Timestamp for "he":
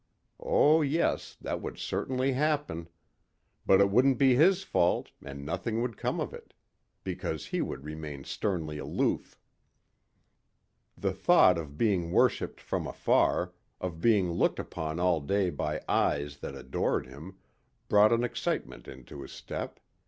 7.45-7.61